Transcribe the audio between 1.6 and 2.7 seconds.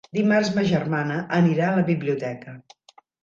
a la biblioteca.